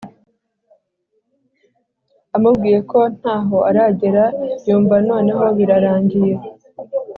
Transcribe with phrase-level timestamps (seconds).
[2.35, 4.23] amubwiye ko ntaho aragera
[4.67, 6.33] yumv noneho birarangiye